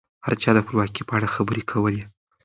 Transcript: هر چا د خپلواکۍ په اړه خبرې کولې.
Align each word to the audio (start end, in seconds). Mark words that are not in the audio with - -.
هر 0.25 0.33
چا 0.41 0.49
د 0.55 0.59
خپلواکۍ 0.65 1.03
په 1.05 1.13
اړه 1.17 1.27
خبرې 1.35 1.63
کولې. 1.71 2.03